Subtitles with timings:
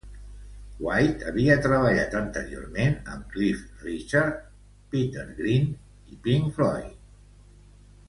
[0.85, 4.43] White havia treballat anteriorment amb Cliff Richard,
[4.97, 5.73] Peter Green
[6.17, 6.95] i Pink Floyd.